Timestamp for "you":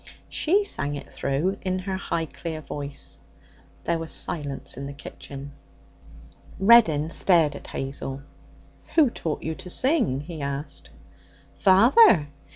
9.43-9.53